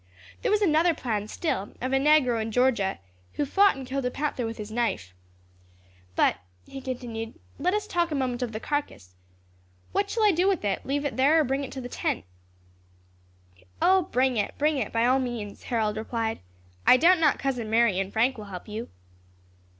There 0.41 0.49
was 0.51 0.63
another 0.63 0.95
plan 0.95 1.27
still, 1.27 1.75
of 1.79 1.93
a 1.93 1.97
negro 1.99 2.41
in 2.41 2.51
Georgia, 2.51 2.97
who 3.33 3.45
fought 3.45 3.75
and 3.75 3.85
killed 3.85 4.03
a 4.03 4.09
panther 4.09 4.47
with 4.47 4.57
his 4.57 4.71
knife. 4.71 5.13
But," 6.15 6.37
he 6.65 6.81
continued, 6.81 7.35
"let 7.59 7.75
us 7.75 7.85
talk 7.85 8.09
a 8.09 8.15
moment 8.15 8.41
of 8.41 8.51
the 8.51 8.59
carcass. 8.59 9.13
What 9.91 10.09
shall 10.09 10.23
I 10.23 10.31
do 10.31 10.47
with 10.47 10.65
it; 10.65 10.83
leave 10.87 11.05
it 11.05 11.17
there 11.17 11.39
or 11.39 11.43
bring 11.43 11.63
it 11.63 11.71
to 11.73 11.81
the 11.81 11.87
tent?" 11.87 12.25
"O, 13.79 14.01
bring 14.01 14.37
it, 14.37 14.57
bring 14.57 14.79
it, 14.79 14.91
by 14.91 15.05
all 15.05 15.19
means," 15.19 15.65
Harold 15.65 15.97
replied; 15.97 16.39
"I 16.87 16.97
doubt 16.97 17.19
not 17.19 17.37
Cousin 17.37 17.69
Mary 17.69 17.99
and 17.99 18.11
Frank 18.11 18.39
will 18.39 18.45
help 18.45 18.67
you." 18.67 18.89